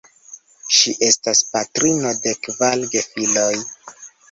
Ŝi 0.77 0.93
estas 1.07 1.43
patrino 1.51 2.15
de 2.25 2.35
kvar 2.49 2.89
gefiloj. 2.97 3.53